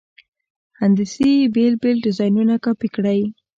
[0.79, 3.21] هندسي بېل بېل ډیزاینونه کاپي کړئ.